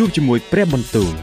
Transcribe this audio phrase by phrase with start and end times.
[0.00, 1.14] ជួបជាមួយព្រះបន្ទូល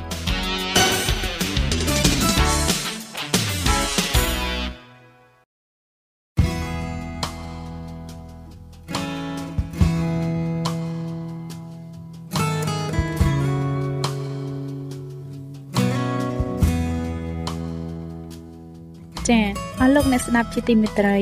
[19.29, 19.47] ចា៎
[19.79, 21.17] អស់លោកអ្នកស្ដាប់ជាទីមេត្រី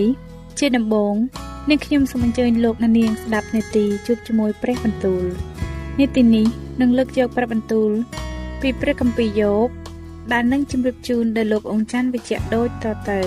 [0.60, 1.16] ជាដំបូង
[1.70, 5.24] នាងខ្ញុំសូមអញ្ជើញលោកអ្នកនាងស្ដាប់នេតិជួបជាមួយព្រះបន្ទូល
[6.00, 6.48] នេតិនេះ
[6.82, 7.92] នឹងលើកយកព្រះបន្ទូល
[8.62, 9.68] ពីព្រះគម្ពីរយោប
[10.32, 13.20] ដែលនឹងជម្រាបជូនដល់លោកអង្ចាន់វិជ្ជៈដូចតទៅ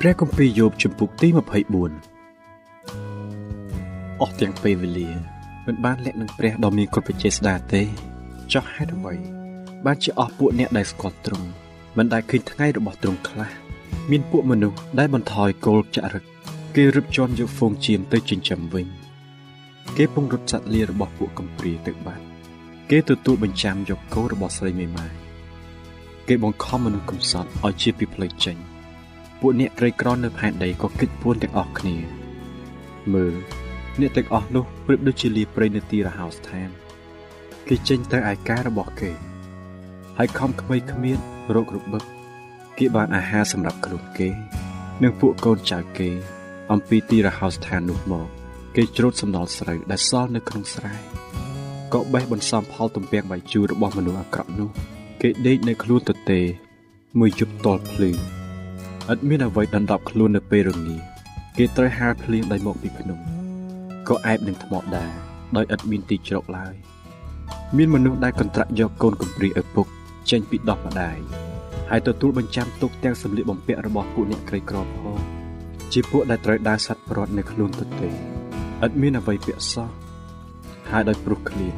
[0.00, 1.38] ព្រះគម្ពីរយោបជំពូកទី24
[4.20, 5.10] អស់ទាំងពេលវេលា
[5.70, 7.82] មិនបានលាក់នឹងព្រះដ៏មានគ្រប់វិជ័យស្ដាទេ
[8.52, 9.14] ចោះហេតុអ្វី
[9.86, 11.48] បានជាអស់ពួកអ្នកដែលស្គាល់ទ្រង់
[11.96, 13.50] មិនដែលឃើញថ្ងៃរបស់ទ្រង់ខ្លះ
[14.10, 16.24] មានពួកមនុស្សដែលបន្ថយគោលចរិត
[16.76, 18.86] គេរឹបជន់យកហ្វូងជៀមទៅចិញ្ចឹមវិញ
[19.96, 22.24] គេពង្រត់សត្វលារបស់ពួកកំព្រាទៅបាត់
[22.90, 25.12] គេទទួលបញ្ចាំយកគោរបស់ស្រីមេម៉ាយ
[26.28, 28.56] គេបង្ខំមនុស្សកំសត់ឲ្យជាពីផ្លូវចេញ
[29.40, 31.96] ពួកអ្នកក្រីក្រនៅផែនដីក៏គិតពួនទាំងអស់គ្នា
[33.14, 33.36] មើល
[33.98, 36.68] អ្នកទាំងអស់នោះប្រៀបដូចជាលាព្រៃនៅទីរហោស្ថាន
[37.68, 39.10] គេចេញទៅឯការរបស់គេ
[40.18, 41.18] ហើយខំក្បីគ្មាន
[41.54, 42.04] រោគរបឹក
[42.78, 44.28] គេបានអាហារសម្រាប់ខ្លួនគេ
[45.02, 46.08] និងពួកកូនចៅគេ
[46.72, 48.26] អំពីទីរហោស្ថាននោះមក
[48.76, 50.94] គេច្រូតសំណល់ស្រូវដែលសល់នៅក្នុងស្រែ
[51.92, 54.68] ក៏បេះបន្សំផលទំពាំងបាយជូររបស់មនុស្សអាក្រក់នោះ
[55.22, 56.40] គេដេកនៅខ្លួនទទេ
[57.18, 58.12] មួយយប់តលភ្លឺឥ
[59.16, 60.98] តមានអ្វីដណ្ដប់ខ្លួននៅពេលរងា
[61.56, 63.39] គេត្រូវហាលភ្លៀងដោយមកពីភ្នំ
[64.10, 65.06] ក៏អែបនឹងថ្មដា
[65.56, 66.74] ដោយឥតមានទីជ្រកឡើយ
[67.76, 69.86] មានមនុស្សដែលកន្ត្រាក់យកកូនកំព្រាឪពុក
[70.30, 71.18] ចេញពីដោះម្ដាយ
[71.90, 75.18] ហើយទទួលបញ្ចាំទុកទាំងសម្លៀកបំពាក់របស់ពួកអ្នកក្រីក្រផង
[75.92, 78.12] ជាពួកដែលត្រូវដើរសัตว์ប្រត់នៅខ្លួនទៅទេឥ
[78.88, 79.90] តមានអ្វីពាក់សោះ
[80.90, 81.74] ហើយដោយព្រោះឃ្លាន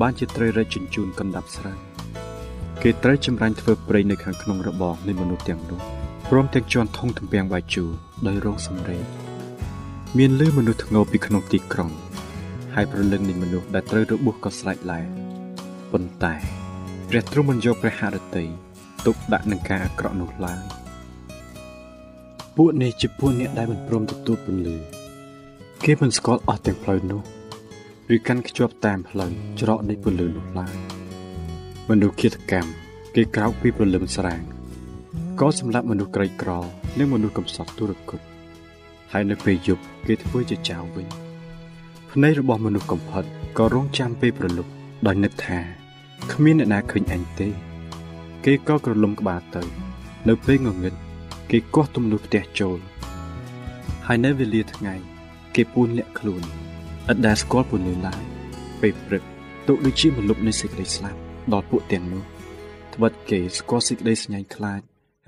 [0.00, 1.78] បានជាត្រូវរែកជញ្ជូនកណ្ដាប់ស្រាំ
[2.82, 5.80] គេត្រូវចម្រាញ់ធ្វើព្រៃនៅខាងក្នុងរបងនៃមនុស្សទាំងនោះ
[6.30, 7.90] ព្រមទាំងជន់ធុងទំពាំងបាយជូរ
[8.26, 9.23] ដោយរងសម្រេច
[10.20, 11.90] មានលឺមនុស្សធ្ងោពីក្នុងទីក្រុង
[12.74, 15.00] ហើយប្រលឹងនៃមនុស្សដែលត្រូវរបួសក៏ស្រេចឡែ
[15.92, 16.34] ប៉ុន្តែ
[17.08, 18.48] ព្រះទ្រង់មិនយកព្រះហឫទ័យ
[19.06, 20.62] ទុកដាក់នឹងការអាក្រក់នោះឡើយ
[22.56, 24.76] ពួកនេះជាពួកអ្នកដែលមិនព្រមទទួលពន្លឺ
[25.84, 27.20] គេមិនស្គាល់អស់ទាំងផ្លូវនោះ
[28.14, 29.30] ឬកាន់ខ្ជាប់តាមផ្លូវ
[29.60, 30.74] ច្រកនៃពន្លឺនោះឡើយ
[31.90, 32.70] មនុស្សគិតកម្ម
[33.14, 34.42] គេក្រោកពីព្រលឹមស្រាង
[35.40, 36.50] ក៏សម្លាប់មនុស្សក្រីក្រ
[36.98, 38.33] និងមនុស្សកំសត់ទុរគត
[39.16, 41.06] ហើយនៅពេលយប់គេធ្វើជាចៅវិញ
[42.10, 43.24] ភ្នែករបស់មនុស្សកំផិត
[43.58, 44.70] ក៏រងចាំពេលប្រលប់
[45.06, 45.58] ដោយនឹកថា
[46.32, 47.48] គ្មានអ្នកណាឃើញអញទេ
[48.44, 49.62] គេក៏ក្រឡុំក្បាលទៅ
[50.28, 50.94] នៅពេលងងឹត
[51.50, 52.78] គេគោះទំនួលផ្ទះចូល
[54.06, 54.94] ហើយនៅវេលាថ្ងៃ
[55.54, 56.42] គេពូនលាក់ខ្លួន
[57.10, 58.22] ឥតដែលស្គាល់ពន្លឺឡើយ
[58.80, 59.22] ពេលព្រឹក
[59.66, 61.18] ទុកដូចជាមលុបនៃសេចក្តីស្លាប់
[61.52, 62.22] ដល់ពួកទាំងនោះ
[62.94, 64.80] ត្បិតគេស្គាល់សេចក្តីស្ញាញ់ខ្លាច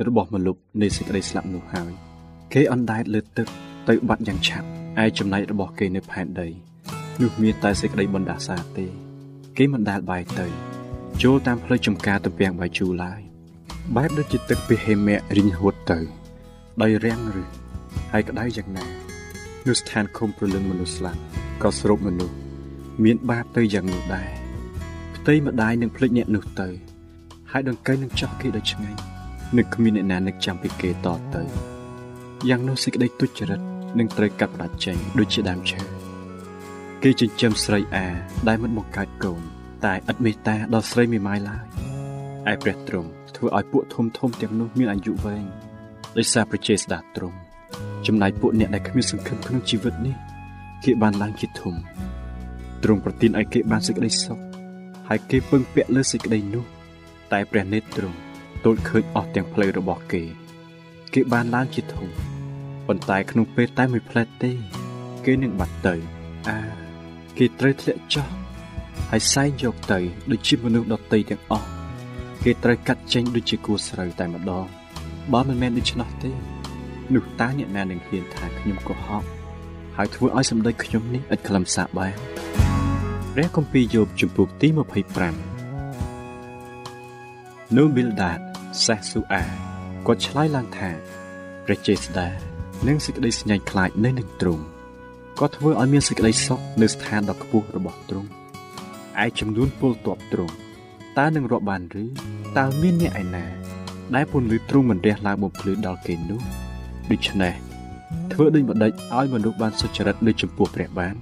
[0.07, 1.93] របស់មនុស្សនៃសេចក្តីស្លាប់នោះហើយ
[2.53, 3.49] គេអណ្ដែតលើទឹក
[3.89, 4.67] ទៅបាត់យ៉ាងឆាប់
[5.03, 6.49] ឯចំណែករបស់គេនៅផែនដី
[7.23, 8.87] នោះមានតែសេចក្តីបណ្ដាសាទេ
[9.57, 10.47] គេមិនដែលបាយទៅ
[11.23, 13.21] ចូលតាមផ្លូវចំការទំពាំងបាយជូរឡើយ
[13.97, 15.99] បែបដូចជាទឹកពីហេមៈរីងហួតទៅ
[16.83, 17.45] ដោយរាំងឬ
[18.13, 18.87] ហើយក្តៅយ៉ាងណា
[19.67, 21.21] នោះស្ថានឃុំប្រលឹងមនុស្សស្លាប់
[21.63, 22.37] ក៏ស្រូបមនុស្ស
[23.05, 24.29] មានបាបទៅយ៉ាងនោះដែរ
[25.17, 26.69] ផ្ទៃម្ដាយនឹងភ្លេចអ្នកនោះទៅ
[27.51, 29.01] ហើយដង្កូវនឹងចោះគេដោយឆ្ងាញ់
[29.57, 31.43] នឹកគ្មានអ្នកណានឹកចាំពីគេតទៅ
[32.49, 33.61] យ៉ាងនោះសេចក្តីទុច្ចរិត
[33.99, 35.81] នឹងត្រូវកាត់ផ្តាច់ចេញដូចជាដើមឈើ
[37.03, 38.07] គេចិញ្ចឹមស្រីអា
[38.49, 39.41] ដែលមិនបង្កើតកូន
[39.85, 41.65] តែឥតមេត្តាដល់ស្រីមេម៉ាយឡើយ
[42.51, 45.45] ឯព្រះទ្រង់ធ្វើឲ្យពួកធំធំទាំងនោះមានអាយុវែង
[46.17, 47.39] ដោយសារព្រះចេស្តាទ្រង់
[48.07, 50.17] ចំណែកពួកអ្នកដែលគ្មានសង្ឃឹមក្នុងជីវិតនេះ
[50.85, 51.75] គេបានឡើងជាធំ
[52.83, 54.39] ទ្រង់ប្រទានឲ្យគេបានសេចក្តីសុខ
[55.09, 56.65] ហើយគេពឹងពាក់លើសេចក្តីនោះ
[57.33, 58.19] តែព្រះនេត្រទ្រង់
[58.65, 60.23] ទល់ឃើញអស់ទាំងផ្លូវរបស់គេ
[61.15, 62.09] គេបានឡើងជាធំ
[62.87, 64.53] ប៉ុន្តែក្នុងពេលតែមួយផ្លែតទេ
[65.25, 65.95] គេនឹងបាត់ទៅ
[66.49, 66.59] អា
[67.39, 68.27] គេត្រូវធ្លាក់ចុះ
[69.11, 69.99] ហើយសែងយកទៅ
[70.31, 71.69] ដូចជាមនុស្សដតីទាំងអស់
[72.45, 74.67] គេត្រូវកាត់ចេញដូចជាគួស្រូវតែម្ដង
[75.33, 76.31] បើមិនមែនដូច្នោះទេ
[77.15, 79.25] នោះតើអ្នកណានឹងហ៊ានថាខ្ញុំកុហក
[79.97, 82.15] ហើយធ្វើឲ្យសម្ដេចខ្ញុំនេះឥតខ្លឹមសារបាន
[83.33, 84.79] ព្រះគម្ពីរយោបជំពូកទី25
[87.77, 88.39] នូប៊ីលដាត
[88.85, 89.43] សេះស៊ូអា
[90.07, 90.91] គាត់ឆ្លើយឡើងថា
[91.65, 92.29] ព្រះចេស្តា
[92.89, 94.65] និងសេចក្តីស្ញាញ់ខ្លាចនៅនឹងទ្រង់
[95.41, 98.29] ក៏ធ្វើឲ្យមានសេចក្តីសុខនៅស្ថានដ៏ខ្ពស់របស់ទ្រង់
[99.25, 100.55] ឯចំនួនពលទ័ពទ្រង់
[101.19, 102.05] តើនឹងរាប់បានឬ
[102.59, 103.45] តើមានអ្នកឯណា
[104.15, 106.41] ដែលពន្លឺទ្រង់មិនរះឡើងបំភ្លឺដល់គេនោះ
[107.11, 107.55] ដូច្នេះ
[108.33, 111.15] ធ្វើដូចម្ដេចឲ្យមនុស្សបានសុចរិតនៅចំពោះព្រះបាន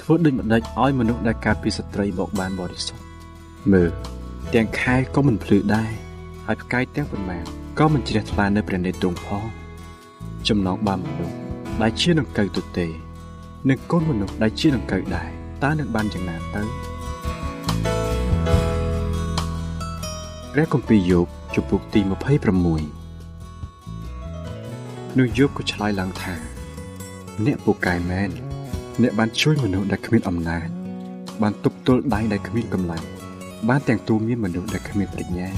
[0.00, 3.04] ធ្វើដូចម្ដេចឲ្យមនុស្សដែលកើតពីស្ត្រីមកបានបរិសុទ្ធ
[3.72, 3.90] មើល
[4.54, 5.90] ទាំងខែក៏មិនភ្លឺដែរ
[6.46, 7.44] ហើយផ្កាយទាំងប៉ុន្មាន
[7.78, 9.44] ក៏មិនជ្រះថ្លានៅព្រះនេត្រទ្រង់ផង
[10.48, 11.36] ចំណងបានមនុស្ស
[11.82, 12.86] ដែលជានឹងកៅទទេ
[13.68, 15.28] និងកូនមនុស្សដែលជានឹងកៅដែរ
[15.62, 16.62] តើនឹងបានយ៉ាងណាទៅ
[20.52, 22.10] ព្រះគម្ពីរយោបជំពូកទី26
[25.18, 26.34] នោះយោបក៏ឆ្លើយឡើងថា
[27.46, 28.30] អ្នកពូកែមែន
[29.02, 30.68] អ្នកបានជួយមនុស្សដែលគ្មានអំណាច
[31.42, 33.04] បានទប់ទល់ដៃដែលគ្មានកម្លាំង
[33.68, 35.48] បានទាំងទូមានមនុស្សដែលគ្មានប្រាជ្ញា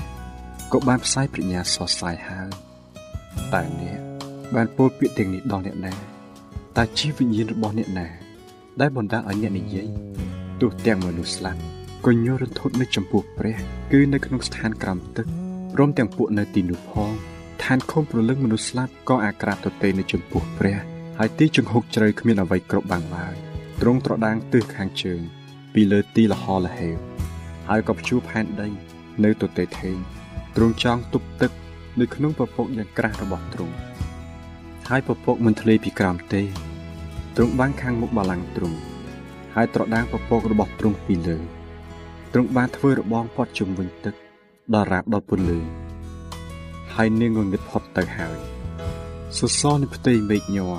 [0.72, 2.48] ក៏បានផ្សាយប្រាជ្ញាសរសៃហើយ
[3.52, 4.00] តែអ្នក
[4.54, 5.92] បានពោលពាក្យទាំងនេះដល់អ្នកណា
[6.76, 8.06] តើជីវវិញ្ញាណរបស់អ្នកណា
[8.80, 9.88] ដែលបណ្ដាលឲ្យអ្នកនិយាយ
[10.60, 11.60] ទោះទាំងមនុស្សស្លាប់
[12.06, 13.56] ក៏ញ័ររន្ធត់នៅចំពោះព្រះ
[13.92, 15.26] គឺនៅក្នុងស្ថានក្រោមទឹក
[15.74, 17.10] ព្រមទាំងពួកនៅទីនោះផង
[17.64, 20.76] ឋានខំប្រលឹងមនុស្សស្លាប់ក៏អាក្រាតទទេនៅចំពោះព្រះ
[21.18, 23.34] ហើយទីចង្ហុកជ្រៅគ្មានអ្វីគ្រប់បាំងឡើយ
[23.80, 25.20] ទ្រង់ត្រដាងទិសខាងជើង
[25.74, 26.96] ពីលើទីលហលហេវ
[27.68, 28.68] ហើយក៏ព្យួរផែនដី
[29.24, 29.96] នៅទទេថេង
[30.56, 31.52] ទ្រង់ចង់ទប់ទឹក
[32.00, 33.74] នៅក្នុងពពកយ៉ាងក្រាស់របស់ទ្រង់
[34.90, 36.42] ហើយពពកមិនធ្លាយពីក្រោមទេ
[37.36, 38.78] ទ្រង់បានខាងមុខបល្ល័ង្កទ្រង់
[39.54, 41.38] ហើយត្រដាងពពករបស់ទ្រង់ពីលើ
[42.32, 44.14] ទ្រង់បានធ្វើរបងព័ទ្ធជុំវិញទឹក
[44.74, 45.60] ដល់រាបដល់ពន្លឺ
[46.94, 48.38] ហើយនាងងងឹតផុតទៅហើយ
[49.38, 50.74] សសរនៃផ្ទៃមេឃញ័រ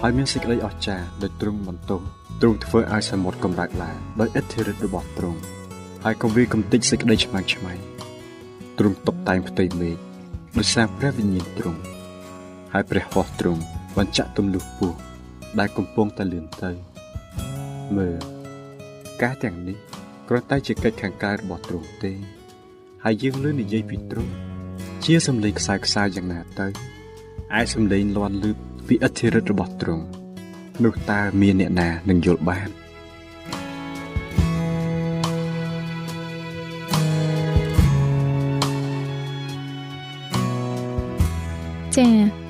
[0.00, 2.00] ហើយមានសេចក្តីអស្ចារ្យដោយទ្រង់បន្ទោស
[2.40, 5.40] ទ្រង់ធ្វើឲ្យសមុទ្រកម្រើកឡើងដោយឥទ្ធិឫទ្ធិរបស់ទ្រង់
[6.04, 7.72] ហើយក៏វាកំទេចសេចក្តីឆ្មាំងឆ្មៃ
[8.78, 9.96] ទ្រង់តុបតែងផ្ទៃមេឃ
[10.58, 11.95] ដោយសារព្រះវិញ្ញាណទ្រង់
[12.72, 13.62] ហើយព្រះហស្ថទ្រង់
[13.96, 14.92] បញ្ចាក់ទម្លុះពោះ
[15.58, 16.70] ដែលកំពុងតែលឿនទៅ
[17.96, 18.18] មើល
[19.22, 19.76] ការទាំងនេះ
[20.28, 22.12] គ្រាន់តែជាកិច្ចខាងកាយរបស់ទ្រង់ទេ
[23.04, 24.32] ហើយយើងលើនិយាយពីទ្រង់
[25.04, 26.66] ជាសំឡេងខ្សែខ្សែយ៉ាងណាទៅ
[27.58, 28.50] ឯសំឡេងលាន់លឺ
[28.86, 30.04] ពីអធិរិទ្ធរបស់ទ្រង់
[30.84, 32.68] នោះតើមានអ្នកណានឹងយល់បាន
[41.96, 42.45] ចា៎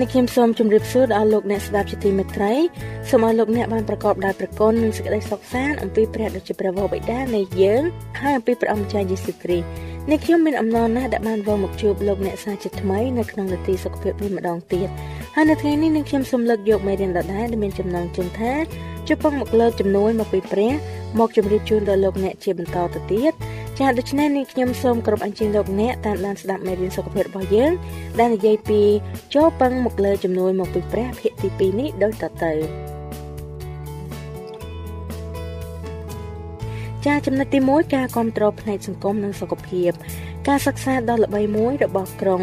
[0.00, 2.54] នេះខ្ញុំសូមជម្រាបសួរដល់លោកអ្នកស្ដាប់ជាទីមេត្រី
[3.10, 7.82] សូមឲ្យលោកអ្នកបានប្រកបដោយព្រះគុណនិងសេចក្តីសុខសាន្តអំពីព្រះដ៏ជាព្រះវរបិតានៃយើង
[8.20, 9.66] ហើយអំពីព្រះអម្ចាស់យេស៊ូវគ្រីស្ទ
[10.10, 14.88] នេះខ្ញុំមានអំណរណាស់ដែលបានវិលមកជួបលោកអ្នកសាជាថ្មីនៅក្នុងនាទីសុខភាពនេះម្ដងទៀត
[15.34, 18.52] ហើយនៅថ្ងៃនេះនឹងខ្ញុំសូមលើកយកមេរៀនដដែលដែលមានចំណងជើងថា
[19.08, 20.72] ជប៉ុងមកលើកជំនួយមកពីព្រះ
[21.18, 23.32] មកជម្រាបជូនដល់លោកអ្នកជាបន្តទៅទៀត
[23.80, 27.72] ចាដូច្នេះនេះខ្ញុំសូមគោរពអញ្ជើញលោកអ្នកតាមដានស្ដាប់មេរៀនសុខភាពរបស់យើង
[28.18, 28.82] ដែលនិយាយពី
[29.34, 32.52] ចូលពឹងមកលើជំនួយមកពីព្រះភាគទី2នេះដូចតទៅ
[37.06, 39.90] ចាចំណុចទី1ការគ្រប់គ្រងផ្នែកសង្គមនិងសុខភាព
[40.48, 42.42] ការសិក្សាដ៏ល្បីមួយរបស់ក្រុង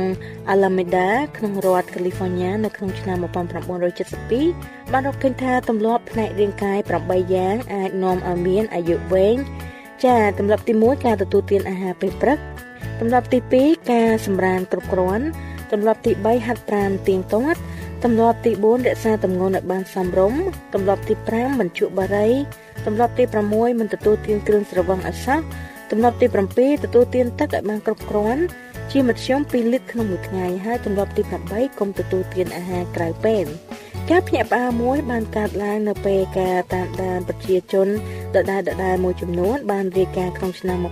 [0.54, 9.38] Alameda ក្នុងរដ្ឋ California នៅក្នុងឆ្នាំ1972បានរកឃើញថាទម្លាប់ផ្នែករាងកាយ8យ៉ាងអាចនាំឲ្យមានអាយុវែង
[10.06, 12.40] ចាទម្លាប់ទី1ការទទួលទានអាហារពេលព្រឹក
[13.00, 15.26] ទម្លាប់ទី2ការសម្រានគ្រប់គ្រាន់
[15.72, 17.60] ទម្លាប់ទី3ហាត់ប្រាណទៀងទាត់
[18.04, 20.42] ទម្លាប់ទី4រក្សាទម្ងន់ឲ្យបានសមរម្យ
[20.74, 22.30] ទម្លាប់ទី5បញ្ជក់បារី
[22.86, 25.40] ទម្លាប់ទី6មិនទទួលទានគ្រឿងស្រវឹងឲ្យសោះ
[25.92, 28.42] ទម្លាប់ទី7ទទួលទានទឹកឲ្យបានគ្រប់គ្រាន់
[28.92, 33.46] ជាមធ្យម2លីត្រក្នុងមួយថ្ងៃហើយទម្លាប់ទី8កុំទទួលទានអាហារក្រៅពេល
[34.12, 37.88] ការភ្ញាក់ផ្អើលមួយបានកើតឡើងនៅពេលការតាមដានប្រជាជន
[38.36, 40.86] ដដែលដដែលមួយចំនួនបានរាយការណ៍ក្នុងឆ្នាំ1979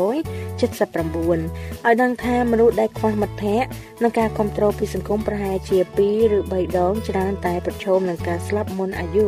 [0.00, 3.68] ឲ្យដឹងថាមនុស្សដែលខ្វះមិត្តភ័ក្តិ
[4.02, 9.26] និងការគ្រប់គ្រងពីសង្គមប្រហែលជា2ឬ3ដងច្រើនតែប្រឈមនឹងការស្លាប់មុនអាយុ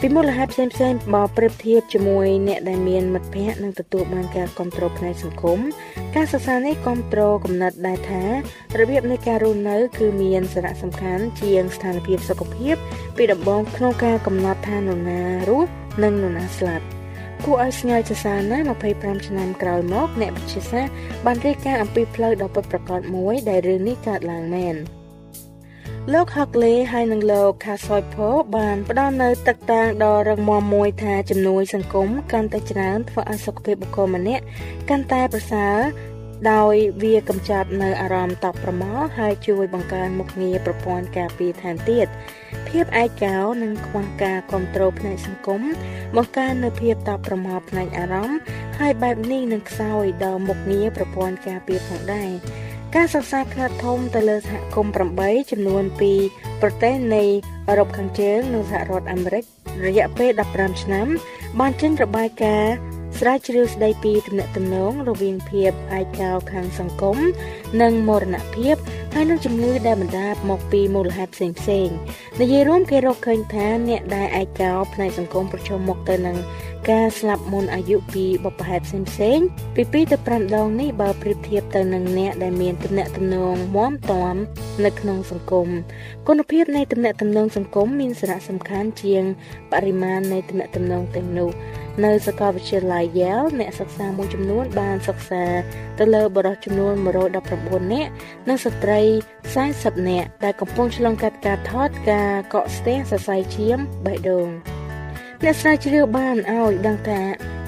[0.00, 5.60] ពីមូលហេតុផ្សេងផ្សេងបើប្រៀបធៀបជាមួយអ្នកដែលមានមិត្តភ័ក្តិនិងទទួលបានការគ្រប់គ្រងផ្នែកសង្គម
[6.14, 8.24] ការសិក្សានេះគ្រប់គ្រងកំណត់ដែរថា
[8.78, 12.74] របៀបនៃការរស់នៅគឺមានសារៈសំខាន់ជាងស្ថានភាពសុខភាព
[13.16, 15.70] ពីដំបូងក្នុងការកំណត់ថានរណារស់
[16.02, 16.84] និងនរណាស្លាប់
[17.44, 18.58] គួរឲ្យស្ញើចសាណា
[18.92, 20.92] 25ឆ្នាំក្រោយមកអ្នកវិទ្យាសាស្ត្រ
[21.26, 24.76] បានរាយការណ៍អំពីផ្លូវដ៏ពិតប្រាកដមួយដែលរឿងនេះកើតឡើងមែន។
[26.12, 34.44] លោក Hockley ហើយនិងលោក Casoipo បានផ្ដល់នៅទឹកតាំងដ៏រឹងមាំមួយថាជំនួយសង្គមកាន់តែច្រើនធ្វើឲ្យសុខភាពបុគ្គលម្នាក់
[34.88, 35.78] កាន់តែប្រសើរ
[36.52, 42.06] ដោយវាកម្ចាត់នៅអារម្មណ៍តប់ប្រមល់ហើយជួយបង្កើនមុខងារប្រព័ន្ធការពារថែមទៀត
[42.68, 45.62] ភាពឯកោនិងខ្វះការគ្រប់គ្រងផ្នែកសង្គម
[46.16, 48.38] បង្កើននៅភាពតប់ប្រមល់ផ្នែកអារម្មណ៍
[48.78, 52.30] ហើយបែបនេះនឹងខ្សោយដល់មុខងារប្រព័ន្ធការពារផងដែរ
[52.98, 54.92] ការសិក្សាខ្នាតធំទៅលើសហគមន៍
[55.26, 56.12] 8ចំនួនពី
[56.62, 57.24] ប្រទេសនៃ
[57.68, 59.44] អឺរ៉ុបខាងជើងនិងសហរដ្ឋអាមេរិក
[59.86, 61.06] រយៈពេល15ឆ្នាំ
[61.60, 62.74] បានចេញរបាយការណ៍
[63.18, 67.18] ស្រាវជ្រាវស្ដីពីទំនាក់ទំនងរវាងភាពឯកោខាងសង្គម
[67.82, 68.76] និងមរណភាព
[69.14, 71.88] ហើយនឹងជំងឺដែលបណ្ដាលមកពីមូលហេតុផ្សេងផ្សេង
[72.40, 76.36] និយាយរួមគេរកឃើញថាអ្នកដែលឯកោផ្នែកសង្គមប្រឈមមុខទៅនឹង
[76.90, 84.34] ការស្លាប់មុនអាយុពីបុព្វហេតុផ្សេងៗពី2ទៅ5ដងនេះបើប្រៀបធៀបទៅនឹងអ្នកដែលមានទំនាក់ទំនងមាំទាំ
[84.84, 85.68] នៅក្នុងសង្គម
[86.28, 89.22] គុណភាពនៃទំនាក់ទំនងសង្គមមានសារៈសំខាន់ជាង
[89.72, 91.50] បរិមាណនៃទំនាក់ទំនងទាំងនោះ
[92.04, 95.44] នៅសាកលវិទ្យាល័យ Yale អ្នកសិក្សាមួយចំនួនបានសិក្សា
[95.98, 96.94] ទៅលើបុរសចំនួន
[97.44, 98.10] 119នាក់
[98.48, 99.00] និងស្ត្រី
[99.54, 104.75] 40នាក់ដែលកំពុងឆ្លងកាត់ការថតការកកស្ទះសរសៃឈាមបេះដូង
[105.44, 107.20] អ្នកស្រាវជ្រាវបានឲ្យដឹងថា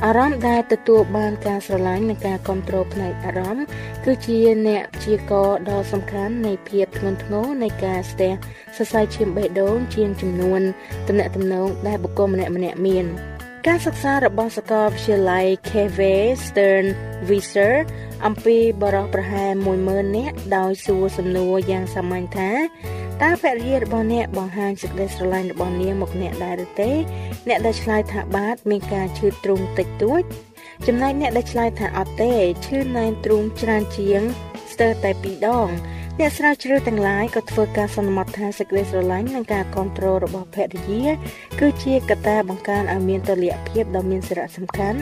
[0.05, 3.67] អារម្មណ៍ដែលទទួលបានការស្រឡាញ់និងការគ្រប់គ្រងផ្នែកអារម្មណ៍
[4.05, 8.33] គឺជាអ្នកព្យាករដ៏សំខាន់នៃភាពធ្ងន់ធ្ងរនៃការស្ទះ
[8.77, 10.61] សរសៃឈាមបេះដូងជាងចំនួន
[11.09, 13.07] តំណែងតំណងដែលបុគ្គលម្នាក់ម្នាក់មាន
[13.67, 15.99] ការសិក្សារបស់សាកលវិទ្យាល័យ KV
[16.45, 16.87] Stern
[17.29, 17.75] Viser
[18.27, 19.53] អំពីបរិះប្រហែល
[19.85, 22.51] 10000នាក់ដោយសួរសំណួរយ៉ាងសាមញ្ញថា
[23.23, 26.91] តើភរិយារបស់អ្នកបង្ហាញសេចក្តីស្រឡាញ់របស់នាងមកអ្នកដែរឬទេ
[27.49, 30.23] អ្នកដែលឆ្លើយថាបាទមានការឈឺទ្រូងតិចតួច
[30.87, 32.33] ចំណែកអ្នកដែលឆ្លើយថាអត់ទេ
[32.67, 34.23] ឈឺណែនទ្រូងច្រើនជាង
[34.73, 35.69] ស្ទើរតែ2ដង
[36.21, 41.07] អ្នកស្រាវជ្រាវទាំងឡាយក៏ធ្វើការសន្មត់ថាសេចក្តីស្រឡាញ់និងការគ្រប់គ្រងរបស់ភរិយា
[41.61, 45.01] គឺជាកត្តាបង្កើនឲ្យមានតុល្យភាពដ៏មានសារៈសំខាន់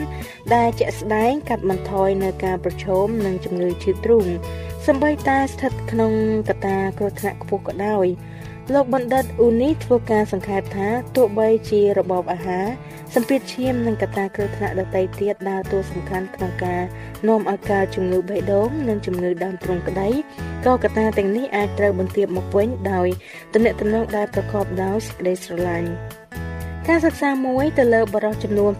[0.55, 4.25] ដែលជាក់ស្ដែងកាត់បន្ថយនៅការប្រឈមនឹងជំងឺឈឺទ្រូង
[4.87, 6.11] សម្បីតែស្ថិតក្នុង
[6.49, 8.05] កត្តាគ្រោះថ្នាក់ខ្ពស់ក៏ដោយ
[8.73, 12.65] លោកបណ្ឌិតអ៊ូនីធ្វើការសង្ខេបថាទោះបីជារបបអាហារ
[13.13, 16.81] សម្ពាធឈាមនិងកត្តាគ្រោះថ្នាក់ដទៃទៀតដើរតួសំខាន់ក្នុងការ
[17.27, 20.09] នាំឲ្យកើតជំងឺបេះដូងនិងជំងឺដើមទ្រូងក្តី
[20.65, 23.07] ក៏កត្តាទាំងនេះអាចត្រូវបន្ទាបមកវិញដោយ
[23.53, 25.89] ទំនាក់ទំនងដែលប្រកបដោយសេចក្តីស្រឡាញ់
[26.91, 28.71] ការសិក្សាមួយទៅលើបរិសុទ្ធចំនួន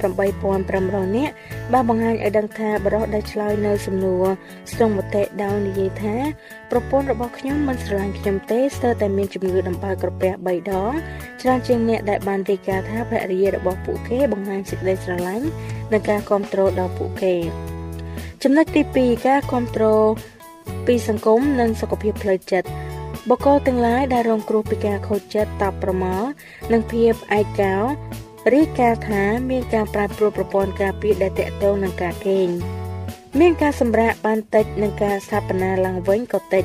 [0.54, 1.34] 8500នាក់
[1.74, 4.26] បានបង្ហាញឲ្យដឹងថាបរិសុទ្ធដែលឆ្លើយនៅសំណួរ
[4.72, 6.16] ស្ទង់មតិដោយនិយាយថា
[6.72, 10.94] ប្រពន្ធរបស់ខ្ញុំមិនស្រឡាញ់ខ្ញុំទេស្ទើរតែមានជំងឺដំបៅក្រពះ3ដង
[11.42, 15.46] ច្រើនជាងអ្នកដែលបានរាយការណ៍ថាភរិយារបស់ពួកគេបង្ហាញសេចក្តីស្រឡាញ់
[15.92, 17.36] និងការគ្រប់គ្រងដល់ពួកគេ
[18.44, 20.08] ចំណុចទី2ការគ្រប់គ្រង
[20.88, 22.68] ពីសង្គមនិងសុខភាពផ្លូវចិត្ត
[23.32, 26.28] បកគោទាំងឡាយដែលរងគ្រោះពីការខូចចិត្តតប់ប្រមល់
[26.72, 27.76] និងភាពឯកោ
[28.54, 32.48] រាយការណ៍ថាមានការប្រែប្រួលប្រព័ន្ធការពារដែលតកតងនឹងការគេង
[33.40, 36.64] មានការសម្រាកបានតិចនិងការស្ថាបនាឡើងវិញក៏តិច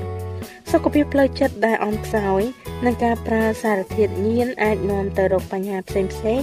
[0.70, 2.42] សុខភាពផ្លូវចិត្តដែលអន់ខ្សោយ
[2.84, 6.40] និងការប្រើសារធាតុញៀនអាចនាំទៅរកបញ្ហាផ្សេងផ្សេង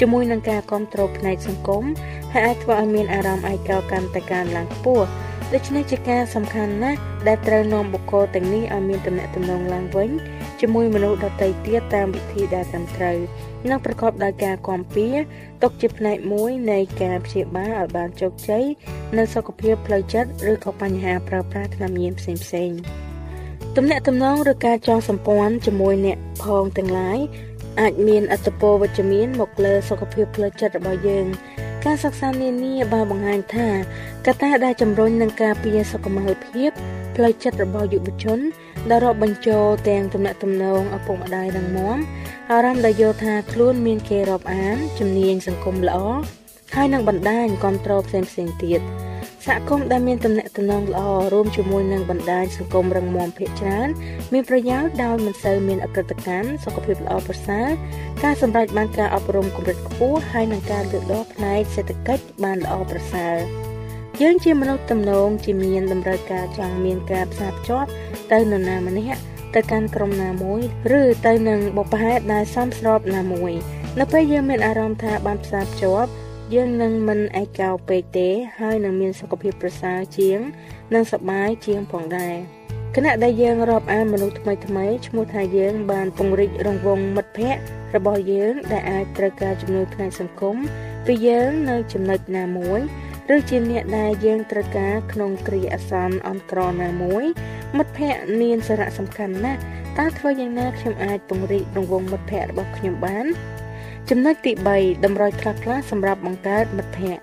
[0.00, 1.84] ជាមួយនឹងការគ្រប់គ្រងផ្នែកសង្គម
[2.32, 5.06] ហើយអាចធ្វើឲ្យមានអារម្មណ៍ឯកោកាន់តែកើនឡើងខ្ពស់
[5.56, 10.10] ដូច្នេះជាការសំខាន់ណាស់ដែលត្រូវនាំបុគ្គលទាំងនេះឲ្យមានទំនាក់ទំនងឡើងវិញ
[10.60, 13.18] ជាមួយមនុស្សដទៃទៀតតាមវិធីដែលត្រឹមត្រូវ
[13.70, 15.08] និងប្រកបដោយការគាំពៀ
[15.62, 18.64] ទុកជាផ្នែកមួយនៃការព្យាបាលឲ្យបានជោគជ័យ
[19.18, 22.78] នៅសុខភាពផ្លូវចិត្តឬក៏បញ្ហាប្រើប្រាស់ថ្នាំញៀនផ្សេងៗ
[23.76, 27.18] ទំនាក់ទំនងឬការចងសម្ព័ន្ធជាមួយអ្នកផងទាំងឡាយ
[27.80, 31.26] អាចមានអត្តពលវិជ្ជមានមកលើសុខភាពផ្លូវចិត្តរបស់យើង
[31.86, 33.68] ការសិក្សានានាបានបង្ហាញថា
[34.26, 36.70] កត្តាដែលជំរុញនឹងការពារសុខុមាលភាព
[37.16, 38.38] ផ្លូវចិត្តរបស់យុវជន
[38.90, 41.98] ដែលរាប់បញ្ចូលទាំងទំនាក់ទំនងឪពុកម្ដាយនិងមាំ
[42.50, 45.98] អារម្មណ៍ដែលយល់ថាខ្លួនមានគេរាប់អានជំនាញសង្គមល្អ
[46.74, 48.80] ហើយនឹងបណ្ដាញគ្រប់គ្រងផ្សេងផ្សេងទៀត
[49.46, 53.88] សហគមន៍ដែលមានទំនាក់ទំនងល្អរួមជាមួយនឹងបណ្ដាញសង្គមរឹងមាំភាគច្រើន
[54.32, 57.68] មានប្រយោជន៍ដោយមិនសូវមានអក្រិតកម្មសុខភាពល្អប្រសើរ
[58.22, 63.36] ការសម្រេចបានការអប់រំកម្រិតខ្ពស់ហើយនឹងការលើកដកផ្នែកសេដ្ឋកិច្ចបានល្អប្រសើរ
[64.22, 67.88] យើងជាមនុស្សទំនងជាមានតម្រូវការចង់មានការផ្សារភ្ជាប់
[68.32, 69.20] ទៅនរណាម្នាក់
[69.54, 70.60] ទៅកាន់ក្រុមណាមួយ
[71.00, 73.52] ឬទៅនឹងបុព្វហេតុដែលសមស្របណាមួយ
[74.00, 76.10] នៅពេលយើងមានអារម្មណ៍ថាបានផ្សារភ្ជាប់
[76.54, 78.28] យើងនឹងមិនឯកោពេកទេ
[78.60, 80.38] ហើយនឹងមានសុខភាពប្រសើរជាង
[80.94, 82.36] និងសប្បាយជាងផងដែរ
[82.96, 87.62] គណៈដែលយើងរាប់អានមនុស្សថ្មីថ្មីឈ្មោះថាយើងបានពង្រីករង្វង់មិត្តភ័ក្តិ
[87.96, 90.56] របស់យើងដែលអាចត្រូវការជំនួយផ្នែកសង្គម
[91.06, 92.80] ពីយើងនៅចំណុចណាមួយ
[93.34, 97.24] ឬជាអ្នកដែលយើងត្រូវការក្នុងគ្រាអាសន្នអន្តរណាមួយ
[97.76, 99.60] មិត្តភ័ក្តិមានសារៈសំខាន់ណាស់
[99.98, 103.26] តើធ្វើយ៉ាងណាខ្ញុំអាចពង្រីករង្វង់មិត្តភ័ក្តិរបស់ខ្ញុំបាន
[104.10, 107.22] ចំណុចទី3តម្រូវខ្លះៗសម្រាប់បង្កើតមិត្តភ័ក្ត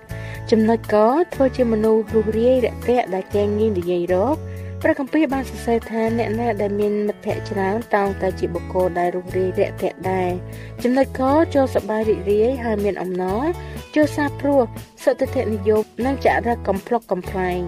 [0.50, 0.96] ចំណុចក
[1.34, 4.36] ធ្វើជាមនុស្សរុះរាយរាក់ទាក់ដែលកែងងាយនិយាយរក
[4.82, 10.30] ព្រះគម្ពីរបានសរសេរថាអ្នកណាដែលមានមិត្តភ័ក្តិច្រើនតោងតែជាបុគ្គលដែលរុះរាយរាក់ទាក់ដែរ
[10.82, 11.22] ចំណុចក
[11.54, 13.44] ចូលសប្បាយរីករាយហើយមានអំណរ
[13.94, 14.60] ចូលសាព្រោះ
[15.04, 17.60] សតិធនិយមនិងចរិតកំ pl ុកកំ pl ែង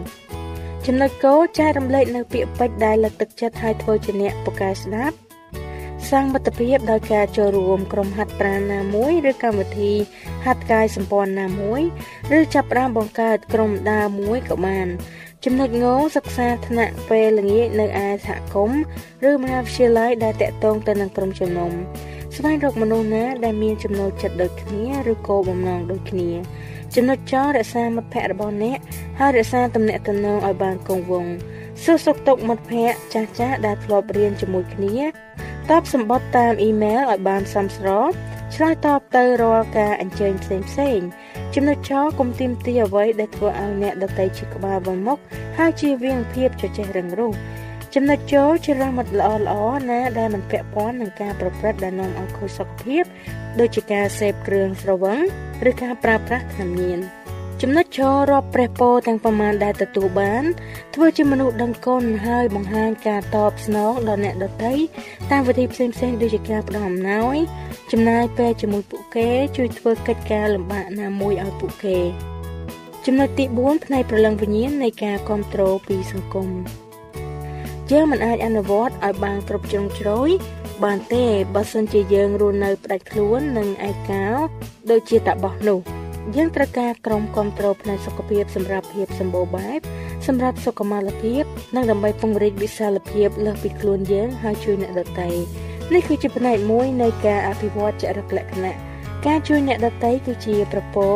[0.87, 1.27] ចំណុចក
[1.59, 5.17] ចែករំលែកនៅពាក្យពេចន៍ដែលលើកទឹកចិត្តឲ្យធ្វើជាអ្នកពូកែស្ដាប់
[6.11, 9.93] សាងមិត្តភាពដោយការចូលរួមក្រុមហាត់ប្រាណណាមួយឬកម្មវិធី
[10.45, 11.83] ហាត់កាយសម្ព័ន្ធណាមួយ
[12.39, 14.87] ឬចាប់ផ្ដើមបង្កើតក្រុមដើរមួយក៏បាន
[15.45, 15.87] ចំណុចង
[16.17, 18.83] សិក្សាថ្នាក់ពេលល្ងាចនៅឯសហគមន៍
[19.29, 21.71] ឬមហាវិទ្យាល័យដែលតាក់ទងទៅនឹងក្រុមជំនុំ
[22.37, 26.31] ស្វែងរកមនុស្សណាដែលមានចំណូលចិត្តដូចគ្នាឬគោលបំណងដូចគ្នា
[26.95, 28.79] ចំណុចចររក្សាមិត្តភ័ក្តិរបស់អ្នក
[29.21, 31.33] ហើយរក្សាទំនាក់ទំនងឲ្យបានគង់វង្ស
[31.85, 34.99] សួរសុខទុក្ខមិត្តភ័ក្តិចាស់ចាស់ដែលធ្លាប់រៀនជាមួយគ្នា
[35.71, 38.11] តបសម្បត្តិតាមអ៊ីមែលឲ្យបានសមស្រប
[38.55, 40.99] ឆ្លើយតបទៅរាល់ការអញ្ជើញផ្សេងផ្សេង
[41.55, 45.19] ចំណុចចគុំទីមទីអ្វីដែលធ្វើឲ្យអ្នកដតីជាក្បាលវមុខ
[45.59, 47.33] ហើយជាវៀងភាពចចេះរឹងរូស
[47.95, 49.55] ចំណុចចូលជារមិត្តល្អល្អ
[49.91, 53.05] ណាដែលមិនពាក់ព័ន្ធនឹងការប្រព្រឹត្តដែលនាំឲ្យខូចសុខភាព
[53.61, 55.19] ដូចជាការសេពគ្រឿងស្រវឹង
[55.69, 57.01] ឬការប្រើប្រាស់ថ្នាំញៀន
[57.65, 60.45] ចំណុចចូលរាប់ព្រះពរទាំងប្រមាណដែលទទួលបាន
[60.95, 64.73] ធ្វើជាមនុស្សដឹងគុណហើយបង្ហាញការតបស្នងដល់អ្នកដទៃ
[65.31, 67.37] តាមវិធីផ្សេងៗដូចជាការផ្ដល់អំណោយ
[67.93, 71.99] ចំណាយពេលជាមួយពួកគេ ជួយធ្វើកិច្ចការលំបាកណាមួយឲ្យពួកគេ
[73.07, 76.49] ចំណុចទី4ផ្នែកប្រលឹងវិញ្ញាណនៃការគ្រប់គ្រងពីសង្គម
[77.91, 80.31] យើងមិនអាចអនុវត្តឲ្យបានគ្រប់ជ្រុងជ្រោយ
[80.85, 84.27] បានទេបើសិនជាយើងរស់នៅផ្ដាច់ខ្លួននិងឯកោ
[84.91, 86.02] ដូចជាតាបោះនោះ
[86.37, 89.81] យើងត្រូវការក្រុមគ្រប់គ្រងផ្នែកសុខភាពសម្រាប់ភាពសម្បូរបែប
[90.27, 91.43] សម្រាប់សុខុមាលភាព
[91.75, 95.29] និងដើម្បីពង្រីកវិសាលភាពលើសពីខ្លួនយើងហើយជួយអ្នកដទៃ
[95.95, 98.75] នេះគឺជាផ្នែកមួយនៃការអភិវឌ្ឍចរិតលក្ខណៈ
[99.27, 101.09] ការជួយអ្នកដទៃគឺជាប្រពោ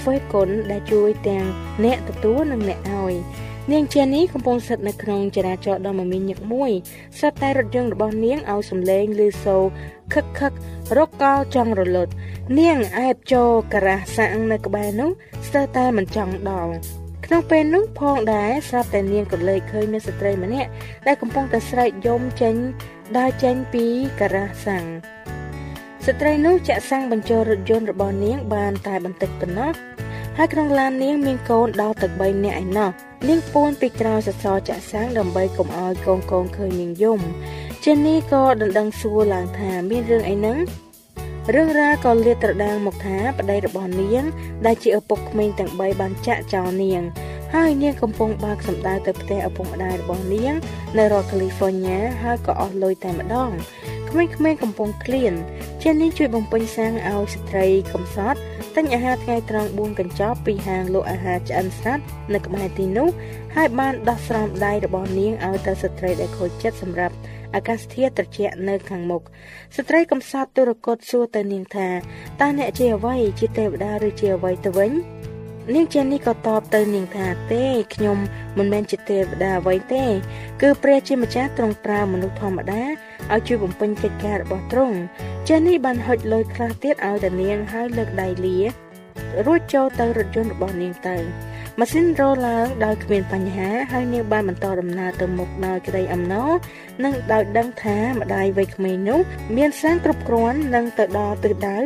[0.00, 1.46] ធ្វើគុណដែលជួយទាំង
[1.84, 3.14] អ្នកទទួលនិងអ្នកឲ្យ
[3.72, 6.72] នាងជានេះកំពុងស្ថិតនៅក្នុងចរាចរណ៍ដ៏មមាញឹកមួយ
[7.18, 9.64] ស្រាប់តែរថយន្តរបស់នាងឲ្យសំឡេងឮសូរ
[10.14, 10.52] ខឹកខឹក
[10.96, 12.12] រកកោចង់រលត់
[12.58, 15.10] នាងអែបចូលការ៉ាសាំងនៅក្បែរនោះ
[15.46, 16.72] ស្ទើរតែមិនចង់ដល់
[17.26, 20.68] ក្នុងពេលនោះផងដែរស្រាប់តែនាងក៏លើកឃើញមានស្ត្រីម្នាក់
[21.06, 22.54] ដែលកំពុងតែស្រែកយំចេញ
[23.18, 23.84] ដើរចេញពី
[24.20, 24.84] ការ៉ាសាំង
[26.06, 29.72] ស្ត្រីនោះចាក់សាំងបញ្ចូលរថយន្តរបស់នាងបានតែបន្តិចប៉ុណ្ណោះ
[30.38, 32.90] ហើយក្នុងឡាននាងមានកូនដល់ទឹក3នាក់ឯណោះ
[33.28, 37.20] នាងពួនពីក្រោយសសរចាក់សាំងដើម្បីកុំឲ្យកូនកូនឃើញនាងយំ
[37.84, 40.58] ចេននេះក៏ដណ្ដឹងសួរឡើងថាមានរឿងអីហ្នឹង
[41.54, 44.24] រឿងរ៉ាវក៏លាតត្រដាងមកថាប្តីរបស់នាង
[44.66, 47.02] ដែលជាឪពុកក្មេងទាំង3បានចាក់ចោលនាង
[47.54, 50.54] ហើយនាងកំពុងបើកសម្ដៅទៅផ្ទះឪពុកម្ដាយរបស់នាង
[50.98, 53.50] នៅរដ្ឋកាលីហ្វ័រញ៉ាហើយក៏អស់លុយតែម្ដង
[54.10, 55.32] ក្មេងៗកំពុងឃ្លាន
[55.82, 62.02] ជានេះជួយបំពេញសាំងឲ្យស្ត្រីកំសត់តែ ទិញអាហារថ្ងៃត្រង់4កញ្ចប់ពីហាងលក់អាហារឆ្អិនស្រាប់
[62.34, 63.08] នៅក្បែរទីនោះ
[63.56, 67.14] ហើយបានដោះស្រោមដៃរបស់នាងឲ្យទៅស្ត្រីដែលខូចចិត្តសម្រាប់
[67.54, 69.22] អាកាសធាតុត្រជាក់នៅខាងមុខ
[69.76, 71.88] ស្ត្រីកំសត់ទុរគតសួរទៅនាងថា
[72.40, 74.92] តើអ្នកជាអ្វីជាទេវតាឬជាអ្វីទៅវិញ
[75.74, 78.18] នាងចេននេះក៏តបទៅនាងថាទេខ្ញុំ
[78.58, 80.04] មិនមែនជាទេវតាអ្វីទេ
[80.62, 82.82] គឺព្រះជាម្ចាស់ទ្រង់ប្រើមនុស្សធម្មតា
[83.34, 84.96] ឲ្យជួយបំពេញកិច្ចការរបស់ទ្រង់
[85.48, 88.58] ចេននេះបានហុចលុយខ្លះទៀតឲ្យទៅនាងហើយលើកដៃលា
[89.46, 91.16] រួចចូលទៅរថយន្តរបស់នាងទៅ
[91.78, 96.50] ម៉ាស៊ីនរោឡើងដោយគ្មានបញ្ហាហើយនាងបានបន្តដំណើរទៅមុខដោយក្តីអំណរ
[97.04, 99.20] និងដោយដឹងថាម្ដាយវ័យក្មេងនោះ
[99.56, 101.78] មានសាងគ្រប់គ្រាន់និងទៅដល់ទិសដៅ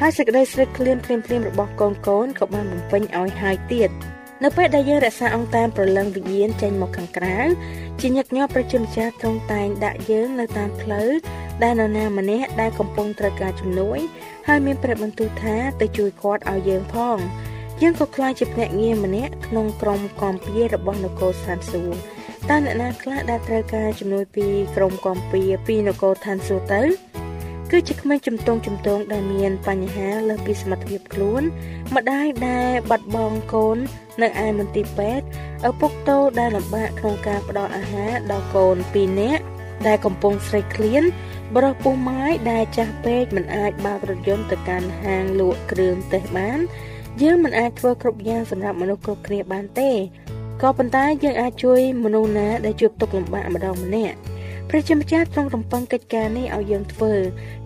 [0.00, 3.90] ហើយសេចក្តីស្រេកឃ្លានភ្លាមភ្លាមរបស់កូនកូនក៏បានបំពេញឲ្យហើយទៀត
[4.44, 7.38] នៅពេលដែលយើងរក្សាអង្គតាមប្រលឹងវិញ្ញាណចេញមកខាងក្រៅ
[8.00, 11.08] ជាញឹកញាប់ប្រជាម្ចាស់ទ្រង់តែងដាក់យើងនៅតាមផ្លូវ
[11.62, 13.98] ដែលនរណាម្នាក់ដែលកំពុងត្រូវការជំនួយ
[14.48, 17.18] ហើយមានព្រះបន្ទូលថាទៅជួយគាត់ឲ្យយើងផង
[17.82, 21.98] យើងក៏ខ្លាចជាភ្នាក់ងារម្នាក់ក្នុងក្រុមកំពីរបស់នគរឋានសួគ៌
[22.50, 26.82] តើអ្នកណាខ្លះដែលត្រូវការជំនួយពីក្រុមកំពីពីនគរឋានសួគ៌ទៅ
[27.70, 31.42] គឺជាក្មេងជំទង់ជំទង់ដែលមានបញ្ហាលើសពីសមត្ថភាពខ្លួន
[31.96, 33.76] ម្ដាយដែលបាត់បង់កូន
[34.22, 35.26] នៅឯមន្ទីរពេទ្យ
[35.68, 39.42] ឪពុកតូដែលលំបាកក្នុងការផ្ដល់អាហារដល់កូន2នាក់
[39.86, 41.02] ដែលកំពុងស្រេកឃ្លាន
[41.54, 46.58] បរិះពុះម៉ាយដែលចាស់ពេកមិនអាចបើករថយន្តទៅកាន់ហាងលក់គ្រឿងទេសបាន
[47.22, 49.90] យើងមិនអាចធ្វើគ្រប់យ៉ាងសម្រាប់មនុស្សគ្រប់គ្នាបានទេ
[50.62, 54.16] ក៏ប៉ុន្តែយើងអាចជួយមនុស្សណាដែលជួបទុក្ខលំបាកម្ដងម្នាក់
[54.68, 57.12] ព្រះជាម្ចាស់ទ្រង់រំពឹងកិច្ចការនេះឲ្យយើងធ្វើ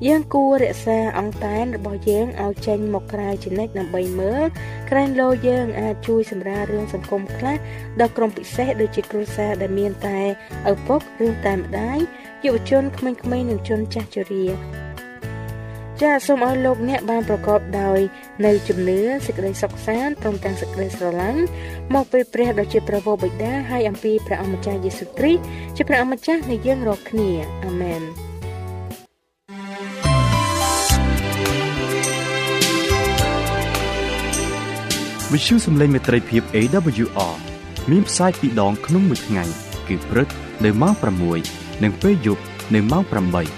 [0.07, 4.43] យើងគួររក្សាអង្គតែនរបស់យើងឲ្យចេញមកក្រៅជានិច្ចដើម្បីមើល
[4.91, 7.57] ក្រែងលោយើងអាចជួយសម្រាលរឿងសង្គមខ្លះ
[8.01, 10.21] ដល់ក្រុមពិសេសដូចជាគ្រួសារដែលមានតែ
[10.73, 11.99] ឪពុកឬតែម្ដាយ
[12.45, 14.88] យុវជនក្មេងៗនិងជនចាស់ជរា
[16.03, 18.01] ចាសូមឲ្យលោកអ្នកបានប្រកបដោយ
[18.47, 21.43] នៅជំនឿសេចក្តីសុខសាន្តព្រមទាំងសេចក្តីស្រឡាញ់
[21.95, 25.43] មកពីព្រះដ៏ជាព្រះវរបិតាហើយអំពីព្រះអម្ចាស់យេស៊ូវគ្រីស្ទ
[25.77, 27.31] ជាព្រះអម្ចាស់នៃយើងរាល់គ្នា
[27.65, 28.03] អាមែន
[35.33, 37.35] វិទ្យុសំឡេងមេត្រីភាព AWR
[37.91, 39.45] មានផ្សាយពីរដងក្នុងមួយថ្ងៃ
[39.89, 40.29] គឺព្រឹក
[40.65, 40.95] នៅម៉ោង
[41.39, 42.43] 6និងពេលយប់
[42.75, 43.58] នៅម៉ោង8